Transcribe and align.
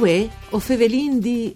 Uè, 0.00 0.26
o 0.48 0.58
Fevelin 0.58 1.20
di... 1.20 1.54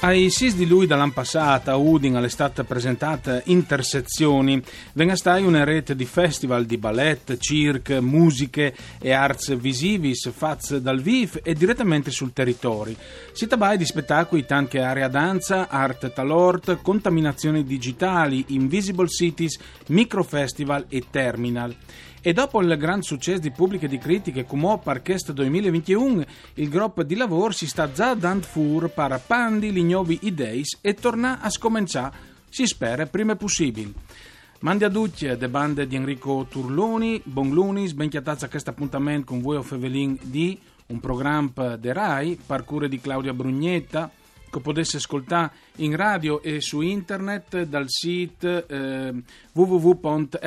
Ai 0.00 0.28
6 0.28 0.52
di 0.52 0.66
lui 0.66 0.86
dall'anno 0.86 1.12
passato 1.12 1.70
a 1.70 1.76
Udin 1.76 2.16
all'estate 2.16 2.64
presentata 2.64 3.40
Intersezioni, 3.46 4.62
venga 4.92 5.16
stai 5.16 5.42
una 5.42 5.64
rete 5.64 5.96
di 5.96 6.04
festival 6.04 6.66
di 6.66 6.76
ballet, 6.76 7.38
cirque, 7.38 8.02
musiche 8.02 8.76
e 9.00 9.12
arts 9.12 9.56
visivis 9.56 10.30
fatti 10.30 10.82
dal 10.82 11.00
VIF 11.00 11.40
e 11.42 11.54
direttamente 11.54 12.10
sul 12.10 12.34
territorio. 12.34 12.94
Si 13.32 13.46
tabai 13.46 13.78
di 13.78 13.86
spettacoli 13.86 14.44
tanti 14.44 14.76
area 14.76 15.08
danza, 15.08 15.70
art 15.70 16.12
talort, 16.12 16.82
contaminazioni 16.82 17.64
digitali, 17.64 18.44
invisible 18.48 19.08
cities, 19.08 19.58
microfestival 19.86 20.84
e 20.90 21.04
terminal. 21.10 21.74
E 22.26 22.32
dopo 22.32 22.62
il 22.62 22.74
gran 22.78 23.02
successo 23.02 23.40
di 23.40 23.50
pubbliche 23.50 23.84
e 23.84 23.88
di 23.90 23.98
critiche 23.98 24.46
come 24.46 24.78
Parchest 24.82 25.32
2021, 25.32 26.24
il 26.54 26.70
gruppo 26.70 27.02
di 27.02 27.16
lavoro 27.16 27.52
si 27.52 27.66
sta 27.66 27.92
già 27.92 28.14
dando 28.14 28.46
fur 28.46 28.88
per 28.88 29.20
pandi 29.26 29.70
gli 29.70 29.82
nuovi 29.82 30.20
idei 30.22 30.62
e 30.80 30.94
torna 30.94 31.42
a 31.42 31.50
scominciare, 31.50 32.16
si 32.48 32.66
spera, 32.66 33.04
prima 33.04 33.36
possibile. 33.36 33.92
Mandi 34.60 34.84
a 34.84 34.88
tutti 34.88 35.26
le 35.26 35.48
bande 35.50 35.86
di 35.86 35.96
Enrico 35.96 36.46
Turloni, 36.48 37.20
buon 37.22 37.50
lunis, 37.50 37.92
ben 37.92 38.08
chiatazza 38.08 38.46
a 38.46 38.48
questo 38.48 38.70
appuntamento 38.70 39.26
con 39.26 39.42
voi 39.42 39.56
o 39.56 39.62
Fevelin 39.62 40.18
di 40.22 40.58
un 40.86 41.00
programma 41.00 41.76
de 41.76 41.92
RAI, 41.92 42.38
parcure 42.46 42.88
di 42.88 43.02
Claudia 43.02 43.34
Brugnetta, 43.34 44.10
che 44.54 44.60
potesse 44.60 44.98
ascoltare 44.98 45.50
in 45.76 45.96
radio 45.96 46.40
e 46.42 46.60
su 46.60 46.80
internet 46.80 47.64
dal 47.64 47.86
sito 47.88 48.68
eh, 48.68 49.12
www.fvg.rai.it. 49.52 50.42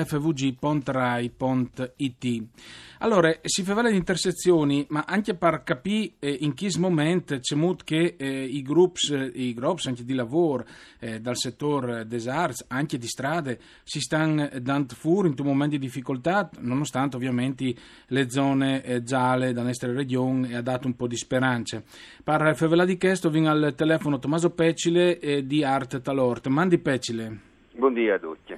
Allora, 3.00 3.31
si 3.44 3.61
fa 3.61 3.80
di 3.89 3.95
intersezioni, 3.95 4.83
ma 4.89 5.05
anche 5.08 5.35
per 5.35 5.61
capire 5.63 6.13
eh, 6.19 6.38
in 6.41 6.55
che 6.55 6.72
momento 6.80 7.38
c'è 7.39 7.55
molto 7.55 7.83
che 7.85 8.16
eh, 8.17 8.44
i 8.44 8.63
gruppi, 8.63 9.13
i 9.35 9.53
gruppi 9.53 9.88
anche 9.88 10.03
di 10.03 10.16
lavoro 10.16 10.66
eh, 11.00 11.19
dal 11.22 11.38
settore 11.38 12.08
des 12.08 12.28
arts, 12.28 12.66
anche 12.69 12.97
di 12.97 13.05
strade, 13.05 13.59
si 13.83 14.00
stanno 14.00 14.50
dando 14.59 14.95
fuori 14.95 15.28
in 15.28 15.35
un 15.38 15.45
momento 15.45 15.75
di 15.75 15.85
difficoltà, 15.85 16.50
nonostante 16.59 17.17
ovviamente 17.17 17.75
le 18.08 18.30
zone 18.31 18.83
eh, 18.83 19.03
gialle 19.03 19.53
da 19.53 19.61
nostra 19.61 19.91
regione 19.91 20.55
ha 20.55 20.61
dato 20.61 20.88
un 20.88 20.95
po' 20.95 21.08
di 21.08 21.17
speranze. 21.17 21.83
Per 22.23 22.55
favela 22.55 22.83
di 22.83 22.97
questo 22.97 23.30
viene 23.30 23.50
al 23.50 23.73
telefono 23.75 23.97
Tommaso 24.20 24.52
Pecile 24.52 25.20
eh, 25.20 25.45
di 25.45 25.64
Art 25.64 26.02
Talort. 26.02 26.48
Mandi 26.48 26.78
Pecile. 26.78 27.40
Buongiorno 27.78 28.14
a 28.14 28.20
tutti. 28.20 28.58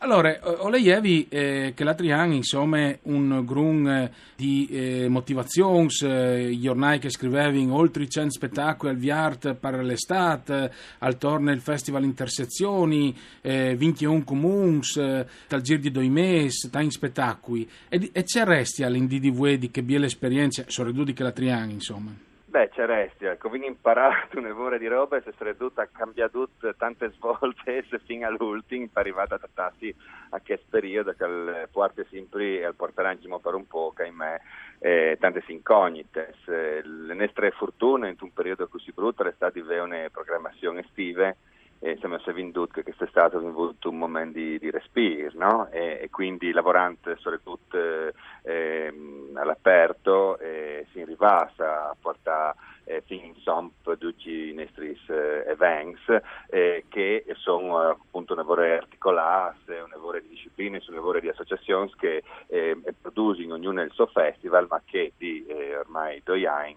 Allora, 0.00 0.38
ho 0.62 0.68
leievi 0.68 1.26
eh, 1.28 1.72
che 1.74 1.82
l'altri 1.82 2.12
anni, 2.12 2.36
insomma, 2.36 2.96
un 3.02 3.42
grun 3.44 3.88
eh, 3.88 4.12
di 4.36 4.68
eh, 4.70 5.08
motivazioni, 5.08 5.88
eh, 6.02 6.56
giornali 6.60 7.00
che 7.00 7.10
scrivevi 7.10 7.66
oltre 7.68 8.08
100 8.08 8.30
spettacoli 8.30 8.92
al 8.92 8.98
Viart 8.98 9.54
per 9.54 9.82
l'estate, 9.82 10.72
al 10.98 11.18
torno 11.18 11.50
il 11.50 11.60
Festival 11.60 12.04
Intersezioni, 12.04 13.16
eh, 13.40 13.74
21 13.74 14.22
comuns, 14.22 14.96
eh, 14.98 15.26
dal 15.48 15.62
giro 15.62 15.80
di 15.80 15.90
due 15.90 16.08
mesi, 16.08 16.70
in 16.78 16.90
spettacoli. 16.90 17.68
E, 17.88 18.10
e 18.12 18.22
c'è 18.22 18.44
resti 18.44 18.84
all'indivue 18.84 19.58
di 19.58 19.70
che 19.72 19.82
bie 19.82 19.98
l'esperienza, 19.98 20.62
soprattutto 20.68 21.12
che 21.12 21.22
l'altri 21.24 21.50
anni, 21.50 21.72
insomma. 21.72 22.26
Beh, 22.50 22.70
c'è 22.70 22.86
resti, 22.86 23.26
ecco, 23.26 23.54
imparato 23.54 24.38
un'evore 24.38 24.78
di 24.78 24.86
roba 24.86 25.18
e 25.18 25.22
si 25.22 25.30
sarebbe 25.36 25.58
dovuta 25.58 25.86
cambiare 25.92 26.30
tutto 26.30 26.74
tante 26.76 27.10
svolte 27.10 27.84
fino 28.06 28.26
all'ultimo 28.26 28.88
per 28.90 29.02
arrivare 29.02 29.34
a 29.34 29.38
trattarsi 29.38 29.94
a 30.30 30.40
questo 30.40 30.64
periodo 30.70 31.12
che 31.12 31.24
il 31.24 31.68
porta 31.70 32.02
sempre 32.08 32.60
e 32.60 32.64
al 32.64 32.74
porterà 32.74 33.10
anche 33.10 33.28
per 33.42 33.52
un 33.52 33.66
po', 33.66 33.92
che 33.94 34.04
ahimè, 34.04 34.40
eh, 34.78 35.18
tante 35.20 35.44
incognite. 35.48 36.36
Le 36.46 37.14
nostre 37.14 37.50
fortune 37.50 38.08
in 38.08 38.16
un 38.18 38.32
periodo 38.32 38.66
così 38.66 38.92
brutto 38.92 39.24
è 39.24 39.34
avere 39.38 39.80
una 39.80 40.08
programmazione 40.10 40.80
estive 40.80 41.36
e 41.80 41.96
siamo 41.98 42.18
venduti 42.34 42.72
che 42.72 42.82
quest'estate 42.82 43.36
abbiamo 43.36 43.54
avuto 43.54 43.88
un 43.88 43.98
momento 43.98 44.38
di, 44.38 44.58
di 44.58 44.70
respiro 44.70 45.30
no? 45.34 45.68
e, 45.70 46.00
e, 46.02 46.10
quindi 46.10 46.50
lavorando 46.50 47.14
soprattutto 47.16 47.78
eh, 48.42 48.92
all'aperto 49.34 50.38
eh, 50.38 50.86
si 50.92 51.04
rivasa 51.04 51.90
a 51.90 51.96
portare 52.00 52.54
eh, 52.88 53.02
fin 53.06 53.24
in 53.24 53.34
somp 53.42 53.96
tutti 53.98 54.50
i 54.50 54.54
nostri 54.54 54.98
eh, 55.08 55.44
events 55.46 56.00
eh, 56.48 56.84
che 56.88 57.24
sono 57.36 57.78
appunto 57.78 58.32
un 58.32 58.38
lavoro 58.38 58.62
articolato, 58.62 59.56
un 59.68 59.90
lavoro 59.90 60.20
di 60.20 60.28
discipline, 60.28 60.82
un 60.88 60.94
lavoro 60.94 61.20
di 61.20 61.28
associazioni 61.28 61.92
che 61.98 62.22
eh, 62.48 62.76
producono 63.00 63.54
ognuno 63.54 63.82
il 63.82 63.92
suo 63.92 64.06
festival 64.06 64.66
ma 64.68 64.80
che 64.84 65.12
di 65.16 65.44
eh, 65.46 65.76
ormai 65.76 66.22
due 66.24 66.46
anni 66.46 66.76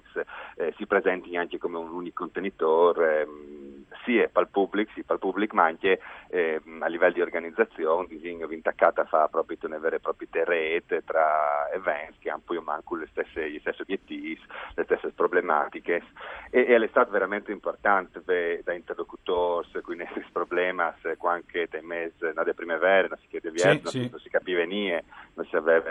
eh, 0.56 0.74
si 0.78 0.86
presentano 0.86 1.40
anche 1.40 1.58
come 1.58 1.78
un 1.78 1.90
unico 1.90 2.22
contenitore 2.22 3.22
ehm, 3.22 3.86
sia 4.04 4.28
per 4.28 4.44
il 4.44 4.50
pubblico, 4.50 4.92
sia 4.94 5.04
per 5.06 5.16
il 5.16 5.22
pubblico, 5.22 5.56
ma 5.56 5.66
anche 5.66 6.00
eh, 6.30 6.62
a 6.80 6.88
livello 6.88 7.14
di 7.14 7.22
organizzazione, 7.22 8.08
disegno 8.08 8.50
intaccata 8.52 9.06
fa 9.06 9.28
proprio 9.28 9.58
una 9.64 9.78
vera 9.78 9.96
e 9.96 10.00
propria 10.00 10.44
rete 10.44 11.04
tra 11.04 11.70
eventi 11.72 12.20
che 12.20 12.30
hanno 12.30 12.42
poi 12.44 12.62
manco 12.62 12.96
le 12.96 13.06
gli 13.14 13.60
stessi 13.60 13.82
obiettivi, 13.82 14.40
le 14.76 14.84
stesse 14.84 15.12
problematiche 15.12 16.01
e, 16.50 16.62
e 16.62 16.76
è 16.76 16.88
stato 16.88 17.12
veramente 17.12 17.52
importante 17.52 18.20
beh, 18.20 18.62
da 18.64 18.74
interlocutore 18.74 19.82
con 19.82 19.96
i 19.96 19.98
nostri 19.98 20.26
problemi, 20.32 20.82
anche 20.82 21.68
dai 21.70 21.82
mesi 21.82 22.16
delle 22.20 22.54
primavera, 22.54 23.08
non 23.08 23.18
si 23.20 23.28
chiede 23.28 23.52
via, 23.52 23.72
sì, 23.72 23.80
non, 23.84 23.92
sì. 23.92 24.10
non, 24.10 24.20
si 24.20 24.30
capiva 24.30 24.64
niente, 24.64 25.06
non 25.36 25.46
si 25.46 25.56
aveva 25.56 25.90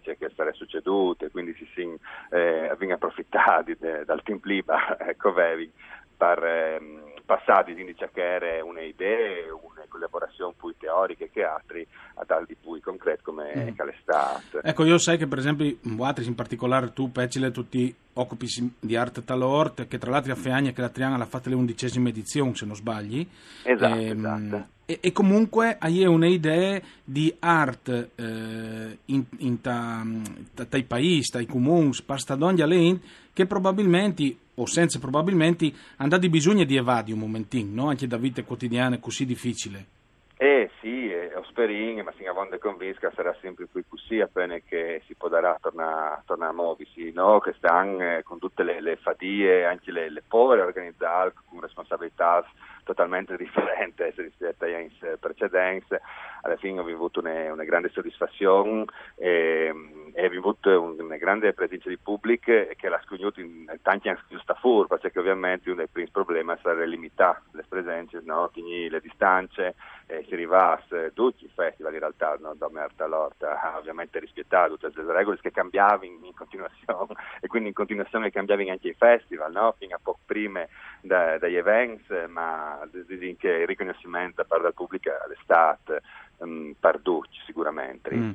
cioè, 0.00 0.16
che 0.16 0.30
sarebbe 0.34 0.56
succeduto 0.56 1.28
quindi 1.30 1.54
si, 1.54 1.68
si 1.74 1.98
eh, 2.30 2.68
approfittati 2.90 3.76
dal 4.04 4.22
team 4.22 4.40
Liba, 4.42 4.96
ecco, 4.98 5.32
per 5.32 6.44
ehm, 6.44 7.12
passati 7.30 7.74
quindi 7.74 7.94
cercare 7.96 8.60
una 8.60 8.80
idea, 8.80 9.54
una 9.54 9.84
collaborazione 9.88 10.52
più 10.58 10.74
teorica 10.76 11.26
che 11.32 11.44
altri 11.44 11.86
a 12.14 12.24
dal 12.26 12.44
di 12.44 12.56
più 12.60 12.80
concreto 12.80 13.22
come 13.22 13.52
mm. 13.54 13.86
l'estate. 13.86 14.60
Ecco, 14.68 14.84
io 14.84 14.98
sai 14.98 15.16
che 15.16 15.28
per 15.28 15.38
esempio, 15.38 15.76
Boatris 15.80 16.26
in 16.26 16.34
particolare 16.34 16.92
tu, 16.92 17.12
Pecile, 17.12 17.52
tutti 17.52 17.94
occupi 18.14 18.48
di 18.80 18.96
arte 18.96 19.22
talort, 19.22 19.86
che 19.86 19.98
tra 19.98 20.10
l'altro 20.10 20.32
a 20.32 20.34
Feagna 20.34 20.72
che 20.72 20.80
la 20.80 20.88
Triana 20.88 21.16
l'ha 21.16 21.24
fatta 21.24 21.48
le 21.48 21.54
undicesime 21.54 22.08
edizioni, 22.08 22.56
se 22.56 22.66
non 22.66 22.74
sbagli. 22.74 23.24
Esatto, 23.62 23.94
e, 23.94 24.06
ehm, 24.06 24.18
esatto. 24.18 24.66
E, 24.86 24.98
e, 25.00 25.12
comunque 25.12 25.76
hai 25.78 26.04
un'idea 26.04 26.80
di 27.04 27.32
arte 27.38 28.10
eh, 28.16 28.98
in, 29.04 29.24
in 29.38 29.60
ta, 29.60 30.04
ta, 30.52 30.64
tai 30.64 30.82
paesi, 30.82 31.30
tai 31.30 31.46
comuni, 31.46 31.92
pasta 32.04 32.34
d'ogni 32.34 32.62
allen, 32.62 33.00
che 33.32 33.46
probabilmente 33.46 34.36
o 34.62 34.66
senza 34.66 34.98
probabilmente 34.98 35.72
andate 35.96 36.28
bisogno 36.28 36.64
di 36.64 36.76
evadere 36.76 37.14
un 37.14 37.20
momentino, 37.20 37.82
no? 37.82 37.88
anche 37.88 38.06
da 38.06 38.16
vita 38.16 38.42
quotidiana 38.42 38.98
così 38.98 39.24
difficile. 39.24 39.98
Eh 40.36 40.70
sì, 40.80 41.10
eh, 41.10 41.34
ho 41.34 41.44
sperin, 41.44 42.00
ma 42.02 42.12
fino 42.12 42.30
a 42.30 42.34
quando 42.34 42.58
convinca 42.58 43.12
sarà 43.14 43.36
sempre 43.42 43.66
più 43.66 43.84
così 43.86 44.20
appena 44.20 44.56
che 44.58 45.02
si 45.06 45.14
potrà 45.14 45.54
tornare, 45.60 46.22
tornare 46.24 46.52
a 46.52 46.54
muoversi, 46.54 47.12
no? 47.12 47.40
che 47.40 47.52
stanno 47.58 48.00
eh, 48.00 48.22
con 48.22 48.38
tutte 48.38 48.62
le, 48.62 48.80
le 48.80 48.96
fatie, 48.96 49.66
anche 49.66 49.92
le, 49.92 50.10
le 50.10 50.22
povere 50.26 50.62
organizzate 50.62 51.34
con 51.46 51.60
responsabilità 51.60 52.42
totalmente 52.90 53.36
differenti 53.38 54.02
rispetto 54.16 54.64
agli 54.64 54.74
anni 54.74 54.92
precedenti. 55.18 55.96
Alla 56.42 56.56
fine 56.56 56.80
ho 56.80 56.86
avuto 56.86 57.20
una, 57.20 57.52
una 57.52 57.64
grande 57.64 57.90
soddisfazione 57.90 58.84
e, 59.16 59.72
e 60.14 60.26
ho 60.26 60.38
avuto 60.38 60.94
una 60.98 61.16
grande 61.16 61.52
presenza 61.52 61.88
di 61.88 61.98
pubblico 61.98 62.52
che 62.76 62.88
l'ha 62.88 63.00
sconosciuto 63.04 63.40
in 63.40 63.66
tanti 63.82 64.08
anni 64.08 64.18
giusta 64.28 64.54
furba, 64.54 64.96
perché 64.96 65.18
ovviamente 65.18 65.68
uno 65.68 65.78
dei 65.78 65.88
primi 65.88 66.08
problemi 66.10 66.54
sarà 66.62 66.84
limitare 66.84 67.42
le 67.52 67.64
presenze, 67.68 68.20
no? 68.24 68.50
le 68.54 69.00
distanze, 69.00 69.74
eh, 70.10 70.24
si 70.26 70.34
arrivasse 70.34 71.12
tutti 71.14 71.44
i 71.44 71.50
festival 71.54 71.92
in 71.92 72.00
realtà 72.00 72.36
no? 72.40 72.54
da 72.54 72.68
Merta 72.70 73.04
all'Orta 73.04 73.74
ovviamente 73.78 74.18
rispettato 74.18 74.76
tutte 74.76 75.02
le 75.02 75.12
regole 75.12 75.38
che 75.40 75.52
cambiavano 75.52 76.04
in, 76.04 76.24
in, 76.24 76.34
continuazione 76.34 77.14
e 77.40 77.46
quindi 77.46 77.68
in 77.68 77.74
continuazione 77.74 78.30
cambiavano 78.30 78.70
anche 78.70 78.88
i 78.88 78.94
festival 78.94 79.52
no? 79.52 79.74
fino 79.78 79.94
a 79.94 80.00
poco 80.02 80.18
prima 80.26 80.66
da, 81.00 81.38
dagli 81.38 81.56
events 81.56 82.04
ma 82.28 82.80
anche 82.80 83.48
il 83.48 83.66
riconoscimento 83.66 84.42
da 84.42 84.44
parte 84.44 84.64
del 84.64 84.74
pubblico 84.74 85.10
all'estate 85.24 86.02
um, 86.38 86.74
perduti 86.78 87.38
sicuramente. 87.46 88.14
Mm. 88.14 88.30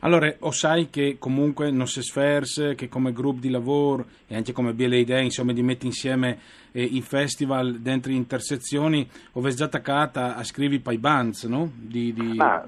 Allora, 0.00 0.32
o 0.40 0.50
sai 0.50 0.88
che 0.90 1.16
comunque 1.18 1.70
non 1.70 1.86
si 1.86 2.02
sferse, 2.02 2.74
che 2.74 2.88
come 2.88 3.12
gruppo 3.12 3.40
di 3.40 3.50
lavoro 3.50 4.06
e 4.26 4.36
anche 4.36 4.52
come 4.52 4.72
BLA 4.72 5.02
Day, 5.04 5.24
insomma, 5.24 5.52
di 5.52 5.62
mettere 5.62 5.86
insieme 5.86 6.38
eh, 6.72 6.82
i 6.82 7.02
festival 7.02 7.78
dentro 7.80 8.12
intersezioni, 8.12 9.08
ho 9.32 9.48
già 9.48 9.64
attaccata 9.64 10.36
a 10.36 10.44
scrivere 10.44 10.80
poi 10.80 10.98
bands, 10.98 11.44
no? 11.44 11.70
Di, 11.74 12.12
di... 12.12 12.34
Ma 12.34 12.66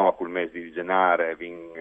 come 0.00 0.14
col 0.16 0.30
mese 0.30 0.58
di 0.58 0.72
gennaio 0.72 1.36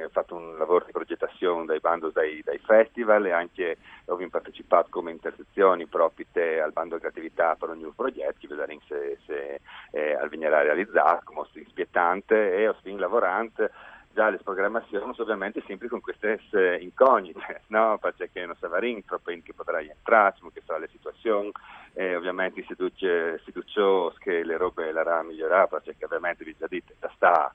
fatto 0.10 0.36
un 0.36 0.58
lavoro 0.58 0.86
di 0.86 0.92
progettazione 0.92 1.66
dai 1.66 1.80
bando 1.80 2.10
dai, 2.10 2.42
dai 2.44 2.58
festival 2.60 3.26
e 3.26 3.32
anche 3.32 3.78
ho 4.06 4.18
partecipato 4.30 4.88
come 4.90 5.12
intersezioni 5.12 5.86
proprio 5.86 6.26
al 6.62 6.74
bando 6.74 6.96
di 6.96 7.02
creatività 7.02 7.56
per 7.56 7.70
ogni 7.70 7.92
progetto, 7.96 8.48
vedremo 8.48 8.82
se, 8.88 9.18
se 9.26 9.62
eh, 9.92 10.14
al 10.16 10.30
venire 10.30 10.64
realizzato, 10.64 11.22
come 11.24 11.48
sto 11.50 11.60
spiettante 11.70 12.56
e 12.56 12.74
sto 12.80 12.98
lavorando 12.98 13.70
già 14.12 14.30
le 14.30 14.40
programmazioni 14.44 15.14
ovviamente 15.18 15.64
sempre 15.66 15.88
con 15.88 16.02
queste 16.02 16.40
incognite, 16.82 17.62
no? 17.68 17.98
Perché 18.00 18.46
non 18.46 18.56
sa 18.60 18.68
troppo 19.06 19.32
in 19.32 19.44
che 19.44 19.54
potrà 19.54 19.80
entrare, 19.80 20.36
che 20.52 20.62
sarà 20.66 20.80
la 20.80 20.88
situazione, 20.88 21.52
e 21.94 22.16
ovviamente 22.16 22.64
si 22.68 22.74
dice, 22.78 23.40
si 23.46 23.52
dice 23.52 24.12
che 24.18 24.44
le 24.44 24.58
robe 24.58 24.92
la 24.92 25.04
RA 25.04 25.24
migliorare, 25.24 25.68
perché 25.68 26.04
ovviamente 26.04 26.44
vi 26.44 26.56
già 26.58 26.68
dite, 26.68 26.96
da 27.00 27.12
sta 27.16 27.54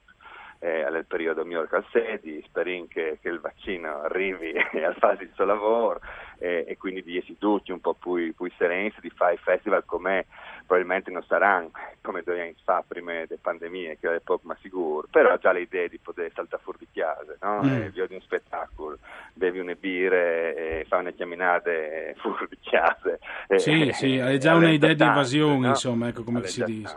eh, 0.58 0.86
nel 0.90 1.06
periodo 1.06 1.44
migliore 1.44 1.68
al 1.70 1.84
sedi, 1.90 2.42
speriamo 2.46 2.86
che, 2.88 3.18
che, 3.20 3.28
il 3.28 3.40
vaccino 3.40 4.02
arrivi 4.02 4.52
al 4.84 4.96
fase 4.98 5.26
di 5.26 5.30
suo 5.34 5.44
lavoro 5.44 6.00
eh, 6.38 6.64
e 6.66 6.76
quindi 6.76 7.02
di 7.02 7.36
tutti 7.38 7.72
un 7.72 7.80
po' 7.80 7.94
più, 7.94 8.34
più 8.34 8.50
sereni 8.56 8.92
di 9.00 9.10
fare 9.10 9.36
festival 9.36 9.84
come 9.84 10.26
probabilmente 10.66 11.10
non 11.10 11.22
saranno 11.26 11.70
come 12.00 12.22
dovevano 12.22 12.52
fare 12.64 12.84
prima 12.86 13.12
delle 13.12 13.38
pandemie, 13.40 13.98
che 13.98 14.14
è 14.14 14.20
poco 14.20 14.42
ma 14.46 14.56
sicuro, 14.60 15.06
però 15.10 15.36
già 15.38 15.52
le 15.52 15.62
idee 15.62 15.88
di 15.88 15.98
poter 15.98 16.30
saltare 16.34 16.62
fuori 16.62 16.78
di 16.80 16.88
casa, 16.92 17.34
no? 17.40 17.62
Mm. 17.62 17.82
Eh, 17.82 17.92
di 17.92 18.00
un 18.00 18.20
spettacolo, 18.20 18.98
bevi 19.32 19.58
une 19.58 19.74
birre 19.74 20.80
e 20.80 20.84
fai 20.86 21.00
una 21.00 21.14
camminate 21.14 22.14
fuori 22.20 22.46
di 22.50 22.58
casa. 22.62 23.16
Sì, 23.56 23.90
sì, 23.92 24.18
hai 24.18 24.38
già 24.38 24.54
un'idea 24.54 24.92
di 24.92 25.02
invasione, 25.02 25.60
no? 25.60 25.68
insomma, 25.68 26.08
ecco 26.08 26.24
come 26.24 26.46
si 26.46 26.62
dice. 26.64 26.96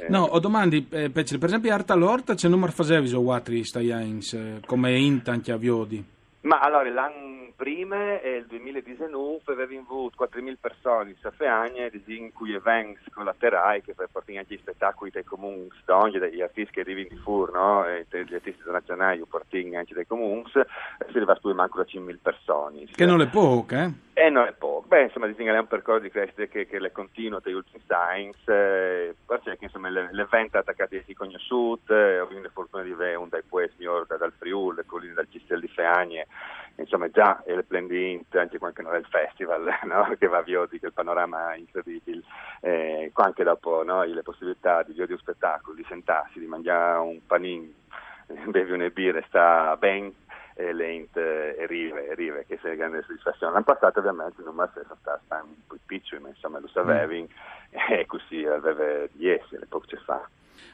Eh. 0.00 0.08
No, 0.08 0.22
ho 0.22 0.38
domandi, 0.38 0.86
eh, 0.90 1.10
per 1.10 1.24
esempio, 1.24 1.72
Arta 1.72 1.94
Lorta 1.94 2.34
c'è 2.34 2.46
il 2.46 2.52
numero 2.52 2.70
o 3.12 3.32
altri 3.32 3.64
stajans, 3.64 4.32
eh, 4.32 4.60
come 4.64 4.96
intanti 4.96 5.50
a 5.52 5.56
Viodi? 5.56 6.02
Ma 6.42 6.60
allora, 6.60 6.90
l'anno 6.90 7.33
prima, 7.54 8.20
e 8.20 8.36
il 8.36 8.46
2019, 8.46 9.52
avevamo 9.52 9.80
avuto 9.80 10.24
4.000 10.24 10.54
persone 10.60 11.10
in 11.10 11.16
Safeagne, 11.20 11.90
in 12.06 12.32
cui 12.32 12.52
eventi 12.52 13.10
collaterali 13.10 13.82
che 13.82 13.94
per 13.94 14.08
portare 14.10 14.38
anche 14.38 14.54
gli 14.54 14.58
spettacoli 14.58 15.10
dei 15.10 15.24
comuni, 15.24 15.68
degli 16.12 16.42
artisti 16.42 16.72
che 16.72 16.80
arrivano 16.80 17.06
di 17.08 17.16
fuori, 17.16 17.52
no? 17.52 17.86
e 17.86 18.06
gli 18.10 18.34
artisti 18.34 18.62
nazionali, 18.66 19.22
portano 19.28 19.78
anche 19.78 19.94
dei 19.94 20.06
comuni, 20.06 20.44
si 20.50 20.60
arriva 21.16 21.32
a 21.32 21.54
manco 21.54 21.78
da 21.78 21.84
5.000 21.84 22.18
persone. 22.20 22.84
Che 22.90 23.06
non 23.06 23.20
è 23.20 23.28
poco, 23.28 23.74
eh? 23.74 23.90
E 24.16 24.30
non 24.30 24.46
è 24.46 24.52
poco. 24.52 24.86
Beh, 24.86 25.02
insomma, 25.02 25.26
disegna 25.26 25.54
è 25.54 25.58
un 25.58 25.66
percorso 25.66 26.02
di 26.02 26.10
crescita 26.10 26.44
che, 26.44 26.66
che 26.66 26.78
le 26.78 26.92
continua 26.92 27.40
dagli 27.40 27.54
ultimi 27.54 27.82
science, 27.84 28.44
eh, 28.46 29.14
perché 29.26 29.56
insomma, 29.64 29.88
l'evento 29.88 30.56
è 30.56 30.60
attaccato 30.60 30.94
a 30.94 31.00
conosciuto, 31.14 31.94
eh, 31.94 32.20
ho 32.20 32.24
avuto 32.24 32.40
la 32.40 32.50
fortuna 32.52 32.82
di 32.84 32.92
avere 32.92 33.16
un 33.16 33.28
dai 33.28 33.42
poeti 33.42 33.74
migliori 33.78 34.06
dal 34.06 34.32
Friuli, 34.38 34.76
le 34.76 34.84
colline 34.86 35.14
dal 35.14 35.26
Cistel 35.28 35.60
di 35.60 35.68
Feagne, 35.68 36.26
insomma 36.76 37.08
già 37.08 37.42
è 37.44 37.52
il 37.52 37.64
Blendint, 37.66 38.34
anche 38.36 38.58
quando 38.58 38.82
non 38.82 38.94
è 38.94 38.98
il 38.98 39.06
festival, 39.06 39.64
no? 39.84 40.14
che 40.18 40.26
va 40.26 40.42
via 40.42 40.66
di 40.68 40.78
quel 40.78 40.92
panorama 40.92 41.54
incredibile, 41.54 42.22
eh, 42.60 43.10
anche 43.14 43.44
dopo 43.44 43.82
no? 43.82 44.02
le 44.02 44.22
possibilità 44.22 44.82
di 44.82 44.92
di 44.92 45.00
un 45.12 45.18
spettacolo, 45.18 45.76
di 45.76 45.84
sentarsi, 45.88 46.38
di 46.38 46.46
mangiare 46.46 46.98
un 46.98 47.20
panino, 47.26 47.68
bevi 48.48 48.72
una 48.72 48.88
birra, 48.88 49.22
sta 49.26 49.76
ben 49.76 50.12
e 50.56 50.72
Lent 50.72 51.16
e 51.16 51.66
Rive, 51.66 52.08
e 52.08 52.14
Rive 52.14 52.46
che 52.46 52.58
è 52.60 52.76
grande 52.76 53.02
soddisfazione. 53.02 53.52
L'anno 53.52 53.64
passato 53.64 53.98
ovviamente 53.98 54.40
il 54.40 54.46
numero 54.46 54.70
è 54.74 54.84
stato 54.84 55.20
un 55.44 55.54
po' 55.66 55.76
piccolo, 55.84 56.20
ma 56.22 56.28
insomma 56.28 56.60
lo 56.60 56.68
sapevi 56.68 57.22
mm. 57.22 57.76
e 57.90 58.06
così 58.06 58.44
aveva 58.44 59.06
10, 59.12 59.58
le 59.58 59.66
poche 59.66 59.96
fa. 59.98 60.26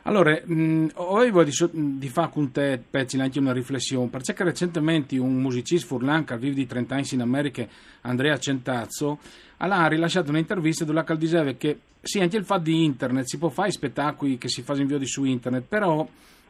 Allora, 0.02 0.40
mh, 0.44 0.88
avevo 0.94 1.44
di, 1.44 1.52
di 1.72 2.08
fare 2.08 2.30
con 2.32 2.50
te, 2.50 2.82
Pezzi, 2.90 3.18
anche 3.18 3.38
una 3.38 3.52
riflessione, 3.52 4.08
perché 4.08 4.34
recentemente 4.44 5.18
un 5.18 5.40
musicista 5.40 5.86
furlan 5.86 6.24
che 6.24 6.38
vive 6.38 6.54
di 6.54 6.66
30 6.66 6.94
anni 6.94 7.06
in 7.12 7.20
America, 7.20 7.66
Andrea 8.02 8.38
Centazzo, 8.38 9.18
ha 9.58 9.86
rilasciato 9.86 10.30
un'intervista 10.30 10.84
dove 10.84 11.04
diceva 11.16 11.52
che 11.52 11.78
sì, 12.02 12.20
anche 12.20 12.36
il 12.36 12.44
fatto 12.44 12.62
di 12.62 12.84
internet, 12.84 13.26
si 13.26 13.38
può 13.38 13.50
fare 13.50 13.70
spettacoli 13.70 14.38
che 14.38 14.48
si 14.48 14.62
fanno 14.62 14.80
in 14.80 14.86
video 14.86 15.06
su 15.06 15.24
internet, 15.24 15.64
però 15.68 16.06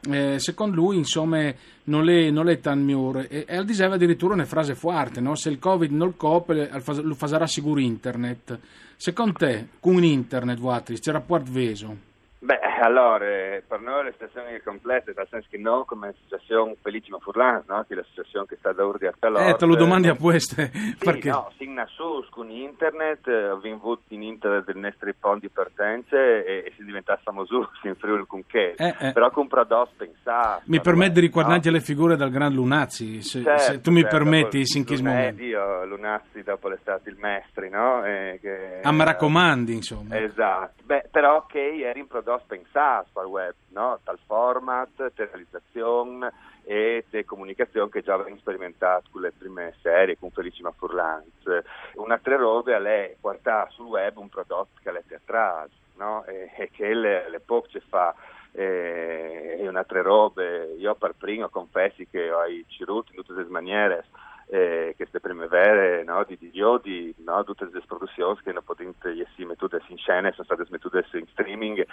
eh, 0.09 0.39
secondo 0.39 0.77
lui 0.77 0.97
insomma 0.97 1.53
non 1.85 2.09
è, 2.09 2.29
non 2.29 2.49
è 2.49 2.59
tan 2.59 2.81
migliore. 2.81 3.27
E, 3.27 3.45
e 3.47 3.65
diceva 3.65 3.95
addirittura 3.95 4.33
una 4.33 4.45
frase 4.45 4.75
forte 4.75 5.19
no? 5.19 5.35
se 5.35 5.49
il 5.49 5.59
covid 5.59 5.91
non 5.91 6.15
copre 6.15 6.71
lo 7.01 7.15
farà 7.15 7.47
sicuro 7.47 7.79
internet. 7.79 8.57
Secondo 8.95 9.33
te 9.33 9.67
con 9.79 10.03
internet 10.03 10.99
c'è 10.99 11.11
rapporto 11.11 11.51
veso? 11.51 11.97
Beh, 12.39 12.59
allora, 12.81 13.25
per 13.67 13.79
noi 13.79 14.05
la 14.05 14.11
situazione 14.11 14.55
è 14.55 14.61
completa, 14.63 15.11
nel 15.15 15.27
senso 15.29 15.47
che 15.51 15.57
non 15.59 15.85
come 15.85 16.07
associazione 16.07 16.75
Felicima 16.81 17.19
Furlan, 17.19 17.63
no? 17.67 17.85
che 17.87 17.93
è 17.93 17.97
l'associazione 17.97 18.47
che 18.47 18.55
sta 18.57 18.73
da 18.73 18.83
Urdi 18.83 19.05
a 19.05 19.13
Calor. 19.17 19.49
Eh, 19.49 19.53
te 19.53 19.65
lo 19.67 19.75
domandi 19.75 20.07
a 20.07 20.15
queste. 20.15 20.71
Sì, 20.73 20.95
perché? 21.05 21.29
no, 21.29 21.51
si 21.57 21.67
nasce 21.67 21.99
con 22.31 22.49
internet, 22.49 23.27
abbiamo 23.27 23.75
avuto 23.75 24.01
in 24.07 24.23
internet 24.23 24.71
dei 24.71 24.81
nostri 24.81 25.13
punti 25.13 25.41
di 25.41 25.49
partenza 25.49 26.17
e, 26.17 26.63
e 26.65 26.73
si 26.75 26.83
diventa 26.83 27.19
famoso 27.23 27.69
in 27.83 27.95
Friuli 27.95 28.25
con 28.25 28.43
che, 28.47 28.73
eh, 28.75 28.95
eh. 28.99 29.11
però 29.11 29.29
con 29.29 29.47
prodotti 29.47 29.93
pensato. 29.97 30.63
Mi 30.65 30.81
permette 30.81 31.13
di 31.13 31.19
ricordare 31.19 31.61
no? 31.63 31.71
le 31.71 31.81
figure 31.81 32.15
del 32.15 32.31
Gran 32.31 32.53
Lunazzi, 32.53 33.21
se, 33.21 33.43
certo, 33.43 33.61
se 33.61 33.81
tu 33.81 33.91
mi 33.91 34.01
certo, 34.01 34.17
permetti, 34.17 34.63
in 34.73 34.85
che 34.85 35.01
momento. 35.01 35.43
Io, 35.43 35.85
Lunazzi 35.85 36.41
dopo 36.41 36.67
l'estate 36.67 37.09
il 37.09 37.17
Mestri, 37.19 37.69
no? 37.69 38.03
Eh, 38.03 38.39
che, 38.41 38.79
ah, 38.81 38.91
mi 38.91 39.03
raccomandi, 39.03 39.73
insomma. 39.73 40.19
Esatto. 40.19 40.81
Beh, 40.83 41.09
però 41.11 41.45
che 41.45 41.59
ieri 41.59 41.99
in 41.99 42.07
prodotti 42.07 42.45
pensati 42.47 42.70
al 42.73 43.25
web, 43.25 43.53
no? 43.69 43.99
Tal 44.03 44.17
format, 44.25 44.89
te 45.13 45.25
realizzazione 45.25 46.31
e 46.63 47.05
te 47.09 47.25
comunicazione 47.25 47.89
che 47.89 48.01
già 48.01 48.13
avevamo 48.13 48.37
sperimentato 48.37 49.09
con 49.11 49.21
le 49.21 49.31
prime 49.31 49.73
serie, 49.81 50.17
con 50.17 50.31
Felicima 50.31 50.71
Furlans. 50.71 51.63
Un'altra 51.95 52.35
roba 52.35 52.77
è 52.77 53.15
portare 53.19 53.71
sul 53.71 53.87
web 53.87 54.17
un 54.17 54.29
prodotto 54.29 54.79
che 54.81 54.91
è 54.91 55.03
teatrale, 55.07 55.69
no? 55.95 56.23
E, 56.25 56.51
e 56.57 56.69
che 56.71 56.93
le, 56.93 57.29
le 57.29 57.41
fa 57.89 58.15
e, 58.51 59.65
un'altra 59.67 60.01
roba. 60.01 60.43
Io 60.77 60.95
per 60.95 61.13
primo 61.17 61.49
confessi 61.49 62.07
che 62.07 62.31
ho 62.31 62.43
ciruto 62.67 63.11
in 63.11 63.23
tutte 63.23 63.41
le 63.41 63.49
maniere 63.49 64.05
eh, 64.51 64.93
queste 64.97 65.21
primavere 65.21 66.03
no, 66.03 66.25
di, 66.27 66.37
di 66.37 66.51
Diodi, 66.51 67.15
no, 67.19 67.41
tutte 67.45 67.69
le 67.71 67.81
produzioni 67.87 68.37
che 68.43 68.51
non 68.51 68.63
potevano 68.63 68.95
essere 69.01 69.45
mettute 69.45 69.81
in 69.87 69.97
scena 69.97 70.29
sono 70.31 70.43
state 70.43 70.65
mettute 70.69 71.05
in 71.13 71.25
streaming, 71.27 71.85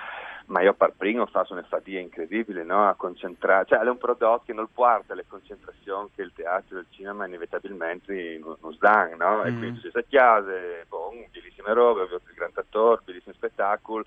ma 0.49 0.63
io 0.63 0.73
per 0.75 0.95
primo 0.97 1.27
faccio 1.27 1.53
una 1.53 1.63
fatica 1.63 1.99
incredibile 1.99 2.65
no, 2.65 2.89
a 2.89 2.95
concentrare, 2.95 3.67
cioè 3.67 3.81
è 3.81 3.89
un 3.89 3.99
prodotto 3.99 4.45
che 4.47 4.53
non 4.53 4.69
porta 4.73 5.15
le 5.15 5.25
concentrazioni 5.27 6.09
che 6.15 6.23
il 6.23 6.33
teatro 6.35 6.77
e 6.77 6.81
il 6.81 6.87
cinema 6.91 7.27
inevitabilmente 7.27 8.41
non, 8.43 8.77
danno, 8.79 9.17
no? 9.17 9.43
Mm. 9.43 9.47
e 9.47 9.59
quindi 9.59 9.81
si 9.81 10.05
chiase, 10.09 10.87
bon, 10.89 11.27
bellissime 11.31 11.73
robe, 11.73 12.03
il 12.03 12.21
grande 12.35 12.61
attore, 12.61 13.03
bellissimi 13.05 13.35
spettacoli, 13.35 14.05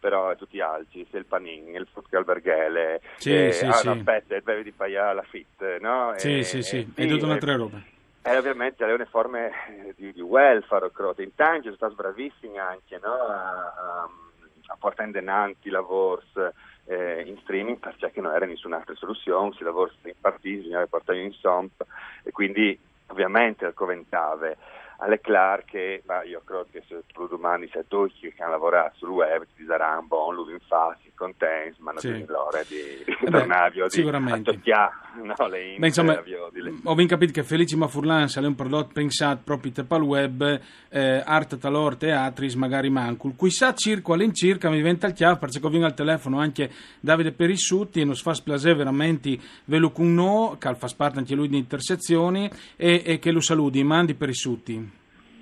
però 0.00 0.34
tutti 0.34 0.60
alti, 0.60 1.06
sia 1.08 1.18
il 1.18 1.26
Panin, 1.26 1.74
il 1.74 1.88
Frutto 1.90 2.16
Alberghele, 2.16 3.00
sì, 3.16 3.46
eh, 3.46 3.52
sì, 3.52 3.64
ah, 3.64 3.72
sì. 3.72 3.86
No, 3.86 3.92
aspetta, 3.92 4.34
il 4.34 4.42
Bevi 4.42 4.64
di 4.64 4.72
Paia, 4.72 5.12
la 5.12 5.22
Fit, 5.22 5.78
no? 5.78 6.12
Sì, 6.16 6.38
e, 6.38 6.42
sì, 6.42 6.62
sì, 6.62 6.92
e, 6.94 7.06
tutta 7.06 7.26
un'altra 7.26 7.54
roba. 7.54 7.80
E 8.20 8.36
ovviamente 8.36 8.84
le 8.84 9.04
forme 9.04 9.52
di, 9.96 10.12
di 10.12 10.20
welfare, 10.20 10.90
crote. 10.90 11.22
Intanto 11.22 11.64
sono 11.64 11.76
stati 11.76 11.94
bravissimi 11.94 12.58
anche 12.58 12.98
no? 13.02 13.12
a, 13.12 13.74
a, 13.76 14.08
a 14.66 14.76
portare 14.78 15.06
in 15.06 15.12
denanti 15.12 15.70
lavori 15.70 16.22
eh, 16.86 17.22
in 17.26 17.38
streaming 17.42 17.78
perché 17.78 18.20
non 18.20 18.32
era 18.32 18.46
nessun'altra 18.46 18.94
soluzione, 18.94 19.54
si 19.56 19.62
lavora 19.62 19.90
in 20.02 20.12
partiti, 20.20 20.56
bisognava 20.56 20.86
portare 20.86 21.22
in 21.22 21.32
SOMP 21.32 21.84
e 22.22 22.30
quindi 22.30 22.78
ovviamente 23.08 23.64
al 23.64 23.74
Coventave 23.74 24.56
alle 24.98 25.20
Clark 25.20 25.64
che 25.64 26.02
ma 26.06 26.22
io 26.22 26.42
credo 26.44 26.66
che 26.70 26.82
se 26.86 27.02
tu 27.12 27.26
domani 27.26 27.68
sei 27.72 27.84
tutti 27.88 28.32
che 28.32 28.42
hanno 28.42 28.52
lavorato 28.52 28.96
sul 28.96 29.10
web 29.10 29.44
ti 29.56 29.64
daranno 29.64 30.00
un 30.00 30.06
buon 30.06 30.34
lume 30.34 30.52
in 30.52 30.60
fase 30.60 31.04
contents 31.14 31.78
ma 31.78 31.92
non 31.92 32.00
sì. 32.00 32.24
l'ora 32.26 32.62
di 32.66 33.04
tornare 33.30 33.88
sicuramente. 33.88 34.60
No, 35.22 35.46
le 35.46 35.76
Beh, 35.78 35.86
insomma 35.86 36.20
ho 36.84 36.94
ben 36.94 37.06
capito 37.06 37.32
che 37.32 37.44
Felicima 37.44 37.86
Furlan 37.86 38.28
è 38.34 38.38
un 38.38 38.54
prodotto 38.54 38.90
pensato 38.92 39.42
proprio 39.44 39.72
per 39.72 39.86
il 40.00 40.06
web 40.06 40.60
eh, 40.88 41.22
arte 41.24 41.56
talor 41.56 41.96
teatris 41.96 42.54
magari 42.54 42.90
mancul. 42.90 43.36
Cui 43.36 43.50
sa 43.50 43.74
circa 43.74 44.12
all'incirca 44.12 44.68
mi 44.68 44.76
diventa 44.76 45.06
il 45.06 45.12
chiave 45.12 45.38
perché 45.38 45.60
ho 45.62 45.84
al 45.84 45.94
telefono 45.94 46.40
anche 46.40 46.70
Davide 47.00 47.32
Perissutti 47.32 48.00
e 48.00 48.04
non 48.04 48.14
fa 48.14 48.34
splase 48.34 48.74
veramente 48.74 49.38
velo 49.66 49.90
con 49.90 50.12
no 50.12 50.56
che 50.58 50.74
fa 50.74 50.88
parte 50.96 51.18
anche 51.18 51.34
lui 51.34 51.48
di 51.48 51.58
intersezioni 51.58 52.50
e, 52.76 53.02
e 53.04 53.18
che 53.18 53.30
lo 53.30 53.40
saluti 53.40 53.82
mandi 53.82 54.14
Perissutti 54.14 54.93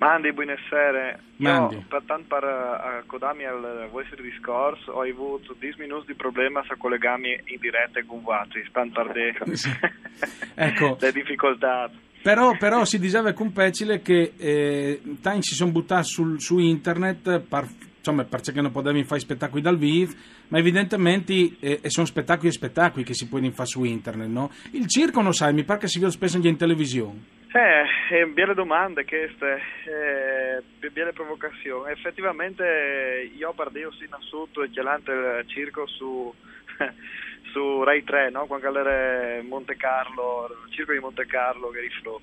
Mandi, 0.03 0.33
buonasera. 0.33 1.17
Mandi. 1.37 1.75
Io, 1.75 1.85
per 1.87 2.01
tanto 2.05 2.35
per 2.35 2.43
accodarmi 2.43 3.45
al 3.45 3.87
vostro 3.89 4.21
discorso, 4.21 4.91
ho 4.91 5.01
avuto 5.01 5.55
10 5.57 5.79
minuti 5.79 6.07
di 6.07 6.13
problema 6.13 6.59
a 6.59 6.75
collegarmi 6.77 7.29
in 7.45 7.59
diretta 7.61 8.03
con 8.05 8.21
voi, 8.21 8.35
tanto 8.73 9.01
per 9.01 9.15
ecco. 10.55 10.97
le 10.99 11.11
difficoltà. 11.13 11.89
Però, 12.21 12.57
però, 12.57 12.83
si 12.83 12.99
diceva 12.99 13.31
con 13.31 13.53
Pecile 13.53 14.01
che 14.01 14.33
eh, 14.35 15.01
tanti 15.21 15.43
si 15.43 15.55
sono 15.55 15.71
buttati 15.71 16.03
sul, 16.05 16.41
su 16.41 16.59
internet 16.59 17.39
per, 17.39 17.67
insomma, 17.97 18.25
perché 18.25 18.59
non 18.59 18.71
potevano 18.71 19.03
fare 19.05 19.21
spettacoli 19.21 19.61
dal 19.61 19.77
vivo, 19.77 20.11
ma 20.49 20.57
evidentemente 20.57 21.55
eh, 21.61 21.79
sono 21.85 22.05
spettacoli 22.05 22.49
e 22.49 22.51
spettacoli 22.51 23.05
che 23.05 23.13
si 23.13 23.29
possono 23.29 23.51
fare 23.51 23.69
su 23.69 23.85
internet. 23.85 24.27
No? 24.27 24.51
Il 24.71 24.85
circo, 24.87 25.21
non 25.21 25.33
sai, 25.33 25.53
mi 25.53 25.63
pare 25.63 25.79
che 25.79 25.87
si 25.87 25.99
vede 25.99 26.11
spesso 26.11 26.35
anche 26.35 26.49
in 26.49 26.57
televisione. 26.57 27.41
Eh, 27.55 28.25
belle 28.33 28.55
domande 28.55 29.05
queste, 29.05 29.61
eh, 29.85 30.89
belle 30.89 31.13
provocazioni. 31.13 31.91
Effettivamente 31.91 33.29
io 33.31 33.53
parlo 33.53 33.91
sì 33.91 34.05
in 34.05 34.13
assoluto 34.13 34.67
chialante 34.71 35.11
il 35.11 35.43
circo 35.45 35.85
su, 35.85 36.33
su 37.53 37.83
Rai 37.83 38.03
3, 38.03 38.31
no? 38.31 38.47
quando 38.47 38.79
era 38.79 39.43
Monte 39.43 39.75
Carlo, 39.75 40.47
il 40.65 40.73
circo 40.73 40.93
di 40.93 40.99
Monte 40.99 41.27
Carlo 41.27 41.69
che 41.69 41.81
riflò. 41.81 42.19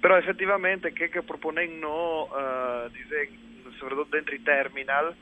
Però 0.00 0.16
effettivamente 0.16 0.90
che, 0.94 1.10
che 1.10 1.20
proponendo 1.20 2.22
uh, 2.24 2.90
soprattutto 3.76 4.16
dentro 4.16 4.34
i 4.34 4.42
terminal 4.42 5.14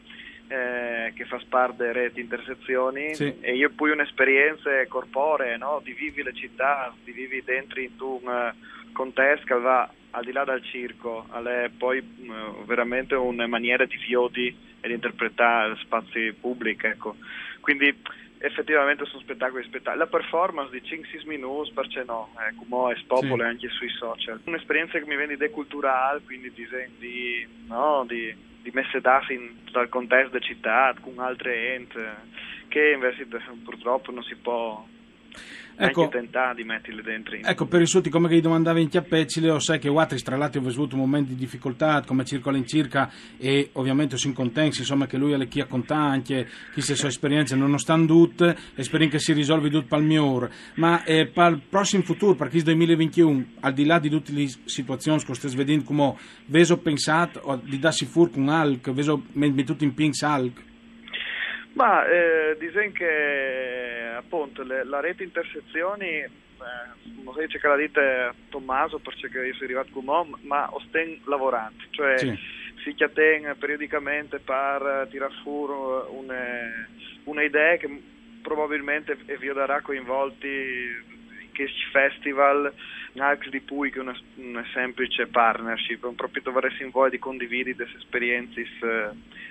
eh, 0.47 1.13
che 1.15 1.25
fa 1.25 1.41
parte 1.49 1.93
reti 1.93 2.21
intersezioni 2.21 3.15
sì. 3.15 3.35
e 3.41 3.57
io 3.57 3.71
poi 3.71 3.91
un'esperienza 3.91 4.71
corporea 4.87 5.57
no? 5.57 5.81
di 5.83 5.93
vivi 5.93 6.23
le 6.23 6.35
città, 6.35 6.95
di 7.03 7.13
vivi 7.13 7.43
dentro 7.43 7.81
in 7.81 7.91
un 7.97 8.53
contesto 8.95 9.45
che 9.45 9.61
va 9.61 9.91
al 10.11 10.25
di 10.25 10.33
là 10.33 10.45
dal 10.45 10.63
circo, 10.63 11.27
è 11.45 11.71
poi 11.77 11.99
uh, 11.99 12.65
veramente 12.65 13.15
una 13.15 13.47
maniera 13.47 13.85
di 13.85 13.97
fioti 13.97 14.57
e 14.81 14.89
di 14.89 14.95
interpretare 14.95 15.77
spazi 15.83 16.33
pubblici. 16.41 16.87
Ecco. 16.87 17.17
Quindi 17.61 17.95
effettivamente 18.39 19.05
sono 19.07 19.23
spettacoli 19.23 19.65
spettacoli. 19.65 19.99
La 19.99 20.07
performance 20.07 20.71
di 20.71 20.81
5-6 20.81 21.27
minuti, 21.27 21.73
perché 21.73 22.05
no? 22.05 22.35
Eh, 22.39 22.55
come 22.55 22.93
è 22.93 22.97
spopolo 22.99 23.43
sì. 23.43 23.49
anche 23.49 23.69
sui 23.71 23.89
social. 23.91 24.41
Un'esperienza 24.45 24.99
che 24.99 25.07
mi 25.07 25.17
viene 25.17 25.37
deculturale, 25.37 26.21
quindi 26.25 26.53
di, 26.53 26.67
di, 26.99 27.47
no, 27.67 28.05
di, 28.07 28.35
di 28.63 28.71
messe 28.73 29.01
dati 29.01 29.63
dal 29.71 29.89
contesto 29.89 30.31
della 30.31 30.45
città 30.45 30.95
con 31.01 31.19
altre 31.19 31.75
enti, 31.75 31.99
che 32.69 32.93
invece 32.93 33.27
purtroppo 33.65 34.13
non 34.13 34.23
si 34.23 34.37
può 34.37 34.87
ecco, 35.77 36.03
anche 36.03 36.19
tentare 36.19 36.55
di 36.55 36.65
metterle 36.65 37.03
dentro. 37.03 37.37
Ecco, 37.37 37.67
per 37.67 37.81
i 37.81 37.87
sutti, 37.87 38.11
come 38.11 38.29
che 38.29 38.37
gli 38.37 38.41
domandavi 38.41 38.83
in 38.83 38.89
chiappecile, 38.89 39.51
o 39.51 39.59
sai 39.59 39.79
che 39.79 39.89
Watri, 39.89 40.21
tra 40.23 40.37
l'altro, 40.37 40.61
ha 40.61 40.69
avuto 40.69 40.97
momenti 40.97 41.31
di 41.31 41.37
difficoltà, 41.37 42.03
come 42.07 42.25
circola 42.25 42.57
in 42.57 42.67
circa, 42.67 43.11
e 43.39 43.71
ovviamente 43.73 44.17
si 44.17 44.29
incontensi, 44.29 44.81
insomma, 44.81 45.07
che 45.07 45.17
lui 45.17 45.33
ha 45.33 45.37
le 45.37 45.49
chi 45.49 45.65
conta 45.67 45.97
anche, 45.97 46.49
chi 46.73 46.81
se 46.81 46.95
sue 46.95 47.09
esperienze, 47.09 47.57
nonostante 47.57 48.07
tutte, 48.07 48.57
e 48.75 48.83
speriamo 48.83 49.13
che 49.13 49.19
si 49.19 49.33
risolvi 49.33 49.71
tutto 49.71 49.87
per 49.87 49.99
il 49.99 50.05
migliore. 50.05 50.51
Ma 50.75 51.03
eh, 51.05 51.27
per 51.27 51.53
il 51.53 51.63
prossimo 51.69 52.03
futuro, 52.03 52.35
per 52.35 52.49
il 52.53 52.63
2021, 52.63 53.45
al 53.61 53.73
di 53.73 53.85
là 53.85 53.99
di 53.99 54.09
tutte 54.09 54.33
le 54.33 54.47
situazioni 54.65 55.23
che 55.23 55.35
stai 55.35 55.55
vedendo, 55.55 55.85
come 55.85 56.15
veso 56.47 56.79
pensato 56.79 57.61
di 57.65 57.79
darsi 57.79 58.05
fur 58.05 58.31
con 58.31 58.49
Alc, 58.49 58.91
veso 58.93 59.23
tutto 59.65 59.85
in 59.85 59.95
Pinks 59.95 60.23
Alc? 60.23 60.73
Ma 61.75 62.07
eh, 62.07 62.57
diciamo 62.59 62.93
che 62.93 64.13
appunto 64.17 64.63
le, 64.63 64.85
la 64.85 65.01
rete 65.01 65.25
intersezioni, 65.25 66.07
eh, 66.07 66.31
non 67.23 67.35
so 67.35 67.41
se 67.49 67.59
la 67.63 67.77
dite 67.77 68.33
Tommaso 68.49 68.99
perché 68.99 69.27
io 69.27 69.53
sono 69.55 69.65
arrivato 69.65 69.91
con 69.93 70.05
Mom, 70.05 70.39
ma 70.43 70.73
osten 70.73 71.21
lavoranti, 71.25 71.87
cioè 71.91 72.19
sì. 72.19 72.39
si 72.85 72.95
chiaten 72.95 73.57
periodicamente 73.59 74.39
per 74.39 75.09
tirare 75.11 75.35
fuori 75.43 75.73
un'idea 77.25 77.77
che 77.77 78.03
probabilmente 78.41 79.17
vi 79.17 79.53
darà 79.53 79.81
coinvolti 79.81 80.47
in 80.47 81.51
questo 81.55 81.91
festival 81.91 82.73
anche 83.17 83.51
di 83.51 83.65
cui 83.65 83.91
che 83.91 84.01
una, 84.01 84.17
una 84.37 84.65
semplice 84.73 85.27
partnership, 85.27 86.05
un 86.05 86.15
proprio 86.15 86.43
dovresti 86.43 86.83
in 86.83 86.91
voi 86.91 87.11
di 87.11 87.19
condividere 87.19 87.75
queste 87.77 87.99
esperienze 87.99 88.61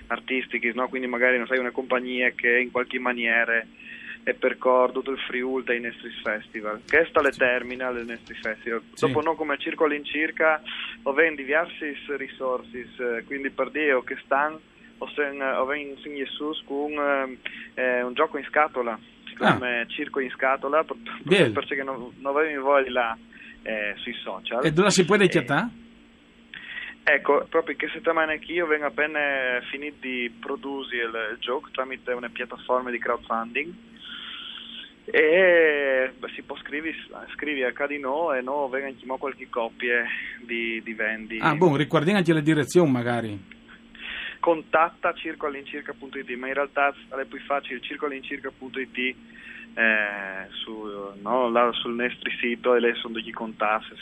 eh, 0.08 0.14
artistiche, 0.14 0.72
no? 0.74 0.88
quindi 0.88 1.08
magari 1.08 1.38
non 1.38 1.48
sai 1.48 1.60
una 1.60 1.72
compagnia 1.72 2.32
che 2.32 2.60
in 2.60 2.72
qualche 2.72 3.00
maniera 3.00 3.64
è 4.24 4.34
percorso 4.34 4.94
tutto 4.94 5.12
il 5.12 5.20
Friul 5.20 5.64
dai 5.64 5.82
nostri 5.82 6.10
festival. 6.24 6.82
Questa 6.88 7.20
è 7.20 7.24
la 7.24 7.30
terminal 7.30 7.96
del 7.96 8.06
nostri 8.06 8.36
festival. 8.36 8.82
Sì. 8.94 9.08
Dopo 9.08 9.22
noi 9.22 9.36
come 9.36 9.58
circolo 9.58 9.94
in 9.94 10.06
circa 10.06 10.62
abbiamo 11.04 11.36
diverse 11.36 11.96
risorse, 12.18 13.24
quindi 13.26 13.50
per 13.50 13.70
dire 13.70 14.02
che 14.06 14.18
stanno 14.24 14.60
o 15.00 15.06
abbiamo 15.06 15.74
insegnato 15.74 16.56
con 16.66 17.38
eh, 17.74 18.02
un 18.02 18.14
gioco 18.14 18.38
in 18.38 18.46
scatola, 18.46 18.98
si 19.28 19.36
chiama 19.36 19.82
ah. 19.82 19.86
Circo 19.88 20.20
in 20.22 20.30
scatola, 20.30 20.86
perché 21.28 21.84
non, 21.84 22.14
non 22.20 22.36
avevo 22.38 22.64
voglia 22.64 23.18
eh, 23.64 23.94
sui 23.98 24.14
social. 24.24 24.64
E 24.64 24.72
dove 24.72 24.90
si 24.92 25.04
può 25.04 25.16
richiamare? 25.16 25.82
Ecco, 27.06 27.46
proprio 27.50 27.76
che 27.76 27.90
settimana 27.90 28.36
che 28.38 28.54
io 28.54 28.66
vengo 28.66 28.86
appena 28.86 29.60
finito 29.70 29.98
di 30.00 30.34
produrre 30.40 30.98
il, 30.98 31.38
gioco 31.40 31.68
tramite 31.72 32.14
una 32.14 32.30
piattaforma 32.30 32.90
di 32.92 32.98
crowdfunding 32.98 33.74
e 35.06 36.14
beh, 36.18 36.30
si 36.34 36.44
può 36.44 36.56
scrivere, 36.58 36.96
scrivi 37.36 37.64
a 37.64 37.74
Cadino 37.74 38.34
e 38.34 38.42
noi 38.42 38.70
vengono 38.70 39.18
qualche 39.18 39.50
coppia 39.50 40.06
di, 40.40 40.82
di 40.82 40.94
vendi. 40.94 41.40
Ah, 41.42 41.56
buon, 41.56 41.76
ricordiamo 41.76 42.20
anche 42.20 42.32
la 42.32 42.40
direzione 42.40 42.90
magari. 42.90 43.38
Contatta 44.40 45.14
circolincirca.it, 45.14 46.30
ma 46.38 46.48
in 46.48 46.54
realtà 46.54 46.94
è 47.10 47.26
più 47.26 47.40
facile 47.42 47.82
circolincirca.it 47.82 48.98
eh, 49.76 50.48
su, 50.52 51.14
no, 51.22 51.50
là 51.50 51.70
sul 51.74 51.96
nostro 51.96 52.30
sito 52.40 52.76
e 52.76 52.80
lei 52.80 52.96
sono 52.96 53.16
degli 53.16 53.32
contatti, 53.32 53.94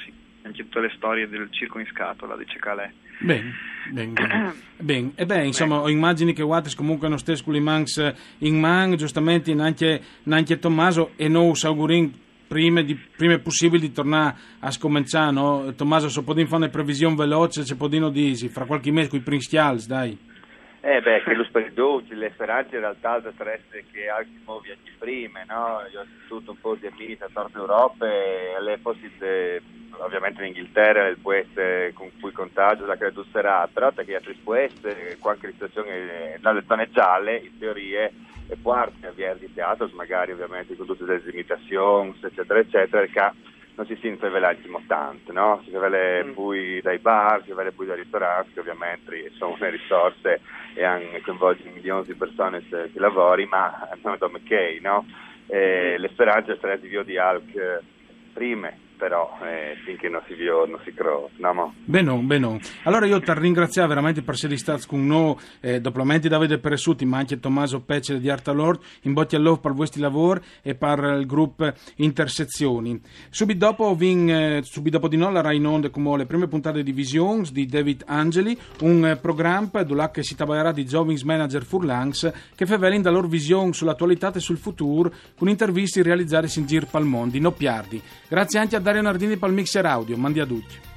anche 0.52 0.64
tutte 0.64 0.82
le 0.82 0.92
storie 0.96 1.28
del 1.28 1.48
circo 1.50 1.80
in 1.80 1.88
scatola 1.88 2.36
di 2.36 2.46
Cecalè. 2.46 2.92
Bene, 3.20 3.54
bene, 3.90 4.12
bene. 4.12 4.54
bene. 4.78 5.12
E 5.16 5.26
beh, 5.26 5.46
insomma, 5.46 5.90
immagini 5.90 6.34
che 6.34 6.44
Wattis 6.44 6.76
comunque 6.76 7.08
non 7.08 7.18
stesse 7.18 7.44
con 7.44 7.56
i 7.56 7.62
Manx 7.62 8.14
in 8.40 8.60
man, 8.60 8.96
giustamente 8.96 9.52
anche, 9.54 10.02
anche 10.28 10.60
Tommaso 10.60 11.12
e 11.16 11.28
noi 11.28 11.54
augurin 11.62 12.14
prima, 12.48 12.82
di, 12.82 12.96
prima 12.96 13.40
possibile 13.40 13.80
di 13.80 13.92
tornare 13.94 14.36
a 14.60 14.72
scominciare, 14.72 15.32
no? 15.32 15.74
Tommaso, 15.74 16.10
se 16.10 16.22
può 16.22 16.34
fare 16.34 16.56
una 16.56 16.70
previsione 16.70 17.16
veloce, 17.16 17.66
se 17.66 17.76
può 17.76 17.88
dire 17.88 18.36
fra 18.50 18.66
qualche 18.66 18.92
mese 18.92 19.10
con 19.10 19.20
i 19.20 19.22
Prince 19.22 19.86
dai. 19.88 20.18
Eh 20.84 21.00
beh, 21.00 21.22
che 21.22 21.36
lo 21.36 21.44
spirito, 21.44 22.04
le 22.10 22.32
speranze 22.34 22.74
in 22.74 22.82
realtà 22.82 23.18
essere 23.18 23.86
che 23.92 24.10
anche 24.10 24.42
muovi 24.44 24.72
anche 24.72 24.92
prima, 24.98 25.44
no? 25.44 25.82
Io 25.94 26.00
ho 26.00 26.06
avuto 26.26 26.52
un 26.52 26.60
po' 26.60 26.74
di 26.74 26.88
amici 26.88 27.22
a 27.22 27.30
Nord 27.32 27.56
Europa 27.56 28.08
e 28.08 28.56
all'epoca 28.58 28.98
ovviamente 30.00 30.42
in 30.42 30.48
Inghilterra 30.48 31.08
il 31.08 31.20
pueste 31.20 31.92
con 31.94 32.10
cui 32.20 32.32
contagio 32.32 32.88
la 32.88 32.98
credo 32.98 33.24
sarà, 33.32 33.70
però 33.72 33.92
perché 33.92 34.16
altri 34.16 34.34
pueste, 34.44 35.18
qualche 35.20 35.52
situazione 35.52 36.40
dalle 36.40 36.64
zone 36.66 36.90
gialle, 36.90 37.38
in 37.38 37.60
teoria, 37.60 38.10
e 38.48 38.58
parte 38.60 39.06
avviare 39.06 39.38
di 39.38 39.54
teatro, 39.54 39.88
magari 39.94 40.32
ovviamente 40.32 40.76
con 40.76 40.88
tutte 40.88 41.06
le 41.06 41.22
limitazioni, 41.24 42.18
eccetera, 42.20 42.60
eccetera, 42.60 43.04
non 43.82 43.86
si 43.86 43.98
sente 44.00 44.30
velagimo 44.30 44.82
tanto, 44.86 45.32
no? 45.32 45.62
Si 45.66 45.72
vede 45.72 46.24
mm. 46.24 46.34
poi 46.34 46.82
dai 46.82 47.00
bar, 47.00 47.44
si 47.44 47.52
vede 47.52 47.72
poi 47.72 47.88
dai 47.88 47.98
ristoranti, 47.98 48.54
che 48.54 48.60
ovviamente 48.60 49.32
sono 49.38 49.58
le 49.60 49.72
risorse 49.72 50.42
e 50.76 50.84
hanno 50.84 51.20
coinvolto 51.24 51.64
milioni 51.74 52.06
di 52.06 52.14
persone 52.14 52.64
che 52.68 52.92
lavorano, 52.94 53.48
ma 53.50 53.90
non 54.04 54.18
è 54.20 54.24
ok, 54.24 54.80
no? 54.82 55.06
E 55.48 55.96
mm. 55.98 56.02
le 56.02 56.10
speranze 56.10 56.58
sarebbero 56.60 57.04
di 57.04 57.18
Alc 57.18 57.82
prime, 58.34 58.78
però 59.02 59.36
eh, 59.42 59.78
finché 59.84 60.10
non 60.10 60.22
si 60.28 60.36
vio 60.36 60.64
non 60.68 60.80
si 60.86 60.94
crolla. 60.94 61.28
No, 61.38 61.74
bene, 61.86 62.16
bene. 62.18 62.60
Allora 62.84 63.08
io 63.08 63.20
ti 63.20 63.34
ringrazio 63.34 63.88
veramente 63.88 64.22
per 64.22 64.36
essere 64.36 64.56
stato 64.58 64.84
con 64.86 65.08
noi, 65.08 65.36
eh, 65.60 65.82
doppelamente 65.82 66.30
Davide 66.30 66.60
Peressuti, 66.60 67.04
ma 67.04 67.18
anche 67.18 67.40
Tommaso 67.40 67.82
Pecere 67.82 68.20
di 68.20 68.30
Art 68.30 68.48
Lord, 68.50 68.80
in 69.02 69.14
botti 69.14 69.36
all'off 69.36 69.60
per 69.60 69.72
i 69.72 69.74
vostri 69.74 70.02
lavori 70.02 70.42
e 70.62 70.76
per 70.76 71.16
il 71.18 71.26
gruppo 71.26 71.74
Intersezioni. 71.96 73.02
Subito 73.32 73.66
dopo, 73.66 73.96
vin, 73.96 74.30
eh, 74.30 74.60
subito 74.62 74.98
dopo 74.98 75.08
di 75.08 75.18
noi 75.18 75.34
la 75.34 75.42
Rai 75.42 75.56
in 75.56 75.90
come 75.92 76.18
le 76.18 76.28
prime 76.28 76.48
puntate 76.48 76.84
di 76.84 76.92
Visions 76.92 77.52
di 77.52 77.66
David 77.66 78.04
Angeli, 78.06 78.56
un 78.82 79.04
eh, 79.04 79.16
programma 79.16 79.82
dove 79.82 80.12
si 80.22 80.36
tabaierà 80.36 80.72
di 80.72 80.84
Jovings 80.84 81.24
Manager 81.24 81.64
Furlangs 81.64 82.32
che 82.54 82.68
fa 82.68 82.78
da 82.78 83.10
loro 83.10 83.28
visione 83.28 83.74
sull'attualità 83.74 84.32
e 84.32 84.40
sul 84.40 84.58
futuro 84.58 85.12
con 85.36 85.50
interviste 85.50 86.04
realizzate 86.04 86.48
in 86.60 86.68
giro 86.68 86.86
pal 86.86 87.06
mondo, 87.06 87.40
no 87.40 87.52
piardi. 87.52 88.00
Grazie 88.28 88.60
anche 88.60 88.76
a 88.76 88.91
Dario 88.92 89.04
Nardini 89.04 89.38
per 89.38 89.48
il 89.48 89.56
mixer 89.56 89.86
audio. 89.86 90.18
Mandi 90.18 90.42
a 90.42 90.46
tutti. 90.46 90.91